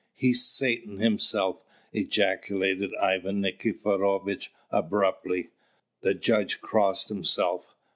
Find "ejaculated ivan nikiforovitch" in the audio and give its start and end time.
1.93-4.51